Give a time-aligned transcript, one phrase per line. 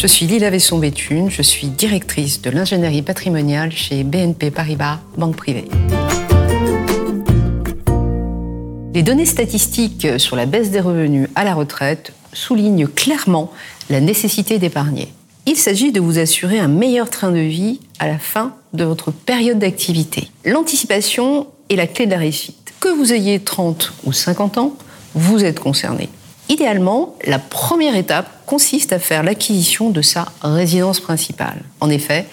[0.00, 5.64] Je suis Lila Vesson-Béthune, je suis directrice de l'ingénierie patrimoniale chez BNP Paribas, banque privée.
[8.94, 13.50] Les données statistiques sur la baisse des revenus à la retraite soulignent clairement
[13.90, 15.08] la nécessité d'épargner.
[15.46, 19.10] Il s'agit de vous assurer un meilleur train de vie à la fin de votre
[19.10, 20.30] période d'activité.
[20.44, 22.72] L'anticipation est la clé de la réussite.
[22.78, 24.76] Que vous ayez 30 ou 50 ans,
[25.14, 26.08] vous êtes concerné.
[26.48, 31.60] Idéalement, la première étape consiste à faire l'acquisition de sa résidence principale.
[31.80, 32.26] En effet,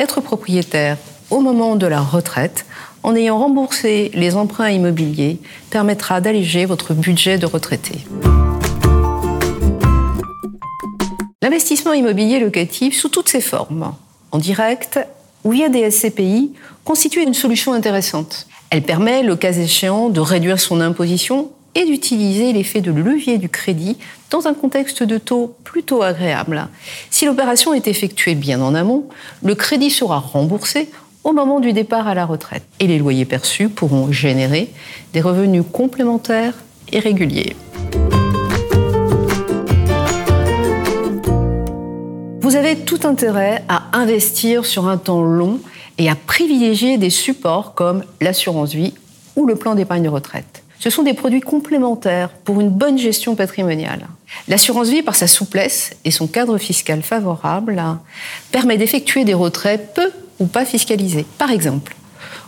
[0.00, 0.98] être propriétaire
[1.30, 2.66] au moment de la retraite,
[3.04, 5.38] en ayant remboursé les emprunts immobiliers,
[5.70, 7.94] permettra d'alléger votre budget de retraité.
[11.42, 13.94] L'investissement immobilier locatif sous toutes ses formes,
[14.32, 14.98] en direct
[15.44, 16.52] ou via des SCPI,
[16.84, 18.48] constitue une solution intéressante.
[18.70, 23.48] Elle permet, le cas échéant, de réduire son imposition et d'utiliser l'effet de levier du
[23.48, 23.96] crédit
[24.30, 26.68] dans un contexte de taux plutôt agréable.
[27.10, 29.08] Si l'opération est effectuée bien en amont,
[29.42, 30.88] le crédit sera remboursé
[31.24, 34.70] au moment du départ à la retraite et les loyers perçus pourront générer
[35.12, 36.54] des revenus complémentaires
[36.90, 37.56] et réguliers.
[42.40, 45.60] Vous avez tout intérêt à investir sur un temps long
[45.98, 48.94] et à privilégier des supports comme l'assurance vie
[49.36, 50.61] ou le plan d'épargne retraite.
[50.82, 54.08] Ce sont des produits complémentaires pour une bonne gestion patrimoniale.
[54.48, 57.80] L'assurance vie, par sa souplesse et son cadre fiscal favorable,
[58.50, 61.24] permet d'effectuer des retraits peu ou pas fiscalisés.
[61.38, 61.94] Par exemple,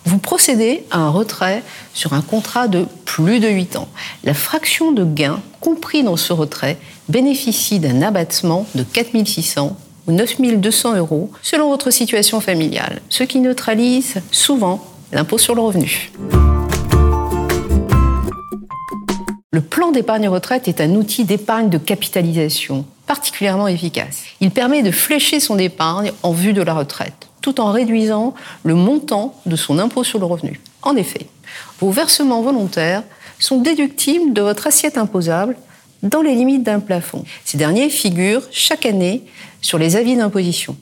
[0.04, 3.86] vous procédez à un retrait sur un contrat de plus de 8 ans.
[4.24, 6.76] La fraction de gain compris dans ce retrait
[7.08, 9.76] bénéficie d'un abattement de 4600
[10.08, 16.10] ou 9200 euros selon votre situation familiale, ce qui neutralise souvent l'impôt sur le revenu.
[19.54, 24.24] Le plan d'épargne retraite est un outil d'épargne de capitalisation particulièrement efficace.
[24.40, 28.74] Il permet de flécher son épargne en vue de la retraite, tout en réduisant le
[28.74, 30.60] montant de son impôt sur le revenu.
[30.82, 31.28] En effet,
[31.78, 33.04] vos versements volontaires
[33.38, 35.56] sont déductibles de votre assiette imposable
[36.02, 37.22] dans les limites d'un plafond.
[37.44, 39.22] Ces derniers figurent chaque année
[39.60, 40.76] sur les avis d'imposition.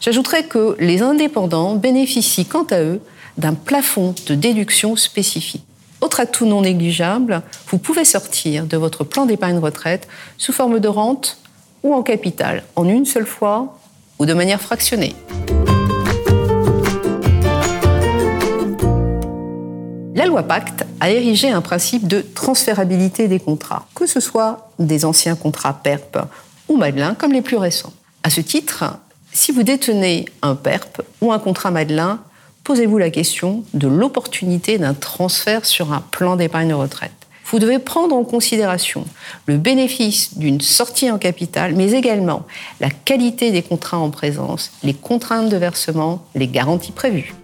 [0.00, 3.00] J'ajouterai que les indépendants bénéficient quant à eux
[3.36, 5.64] d'un plafond de déduction spécifique.
[6.02, 10.88] Autre atout non négligeable, vous pouvez sortir de votre plan d'épargne retraite sous forme de
[10.88, 11.38] rente
[11.84, 13.78] ou en capital, en une seule fois
[14.18, 15.14] ou de manière fractionnée.
[20.16, 25.04] La loi Pacte a érigé un principe de transférabilité des contrats, que ce soit des
[25.04, 26.18] anciens contrats PERP
[26.68, 27.92] ou Madelin comme les plus récents.
[28.24, 28.84] À ce titre,
[29.32, 32.18] si vous détenez un PERP ou un contrat Madelin,
[32.64, 37.12] posez-vous la question de l'opportunité d'un transfert sur un plan d'épargne retraite.
[37.46, 39.04] Vous devez prendre en considération
[39.46, 42.44] le bénéfice d'une sortie en capital, mais également
[42.80, 47.34] la qualité des contrats en présence, les contraintes de versement, les garanties prévues.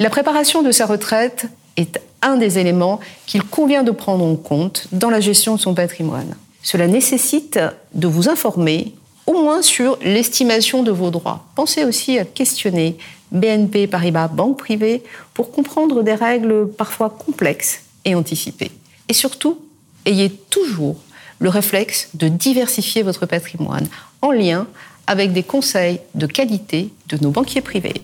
[0.00, 1.46] La préparation de sa retraite
[1.76, 5.74] est un des éléments qu'il convient de prendre en compte dans la gestion de son
[5.74, 6.34] patrimoine.
[6.62, 7.60] Cela nécessite
[7.92, 8.94] de vous informer
[9.26, 11.46] au moins sur l'estimation de vos droits.
[11.54, 12.96] Pensez aussi à questionner
[13.32, 15.02] BNP Paribas Banque Privée
[15.32, 18.70] pour comprendre des règles parfois complexes et anticipées.
[19.08, 19.58] Et surtout,
[20.06, 20.96] ayez toujours
[21.38, 23.88] le réflexe de diversifier votre patrimoine
[24.22, 24.66] en lien
[25.06, 28.02] avec des conseils de qualité de nos banquiers privés.